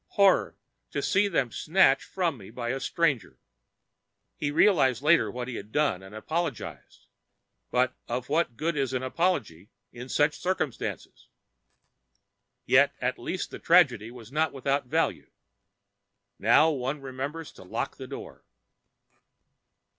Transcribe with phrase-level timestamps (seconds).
[0.17, 0.57] Horror!
[0.89, 3.37] to see them snatched from me by a stranger.
[4.35, 7.05] He realized later what he had done and apologized,
[7.69, 11.27] but of what good is an apology in such circumstances?
[12.65, 15.29] Yet at least the tragedy was not without its value.
[16.39, 18.43] Now one remembers to lock the door.